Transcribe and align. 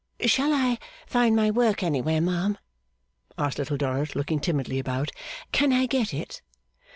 'Shall 0.25 0.51
I 0.51 0.79
find 1.05 1.35
my 1.35 1.51
work 1.51 1.83
anywhere, 1.83 2.21
ma'am?' 2.21 2.57
asked 3.37 3.59
Little 3.59 3.77
Dorrit, 3.77 4.15
looking 4.15 4.39
timidly 4.39 4.79
about; 4.79 5.11
'can 5.51 5.71
I 5.71 5.85
get 5.85 6.11
it? 6.11 6.41